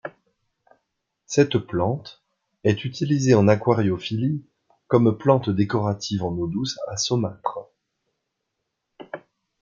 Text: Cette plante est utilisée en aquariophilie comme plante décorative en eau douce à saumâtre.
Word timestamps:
Cette 1.27 1.59
plante 1.59 2.23
est 2.63 2.85
utilisée 2.85 3.35
en 3.35 3.47
aquariophilie 3.47 4.43
comme 4.87 5.15
plante 5.15 5.51
décorative 5.51 6.23
en 6.23 6.35
eau 6.39 6.47
douce 6.47 6.79
à 6.87 6.97
saumâtre. 6.97 7.69